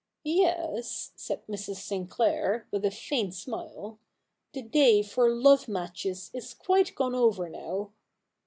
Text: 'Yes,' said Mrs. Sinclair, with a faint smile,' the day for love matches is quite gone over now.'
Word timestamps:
'Yes,' 0.23 1.11
said 1.15 1.45
Mrs. 1.45 1.75
Sinclair, 1.75 2.67
with 2.71 2.83
a 2.85 2.89
faint 2.89 3.35
smile,' 3.35 3.99
the 4.53 4.63
day 4.63 5.03
for 5.03 5.29
love 5.29 5.67
matches 5.67 6.31
is 6.33 6.55
quite 6.55 6.95
gone 6.95 7.13
over 7.13 7.47
now.' 7.49 7.91